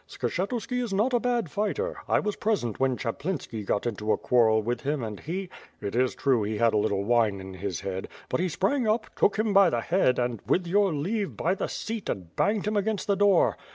Skshctuski 0.09 0.81
is 0.81 0.91
not 0.91 1.13
a 1.13 1.19
bad 1.19 1.51
fighter; 1.51 1.95
I 2.07 2.19
was 2.19 2.35
present 2.35 2.79
when 2.79 2.97
Chaplinski 2.97 3.63
got 3.63 3.85
into 3.85 4.11
a 4.11 4.17
quarrel 4.17 4.63
with 4.63 4.81
him 4.81 5.03
and 5.03 5.19
he— 5.19 5.47
it 5.79 5.95
is 5.95 6.15
true 6.15 6.41
he 6.41 6.57
had 6.57 6.73
a 6.73 6.77
little 6.77 7.03
wine 7.03 7.39
in 7.39 7.53
his 7.53 7.81
head— 7.81 8.07
but 8.29 8.39
he 8.39 8.49
sprang 8.49 8.87
up, 8.87 9.13
took 9.15 9.37
him 9.37 9.53
by 9.53 9.69
the 9.69 9.81
head 9.81 10.17
and, 10.17 10.41
with 10.47 10.65
your 10.65 10.91
leave, 10.91 11.37
by 11.37 11.53
the 11.53 11.67
seat, 11.67 12.09
and 12.09 12.35
banged 12.35 12.65
him 12.65 12.77
against 12.77 13.05
the 13.05 13.15
door. 13.15 13.57